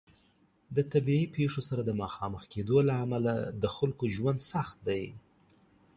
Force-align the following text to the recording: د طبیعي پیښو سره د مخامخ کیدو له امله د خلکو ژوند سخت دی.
د 0.75 0.77
طبیعي 0.91 1.25
پیښو 1.35 1.61
سره 1.69 1.81
د 1.85 1.91
مخامخ 2.01 2.41
کیدو 2.53 2.77
له 2.87 2.93
امله 3.05 3.33
د 3.61 3.63
خلکو 3.75 4.03
ژوند 4.15 4.39
سخت 4.51 4.77
دی. 4.87 5.03